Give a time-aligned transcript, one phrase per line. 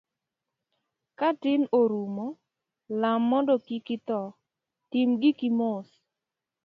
[1.19, 2.25] Ka tin orumo,
[3.01, 4.21] lam mondo kiki itho,
[4.91, 5.87] tim giki mos.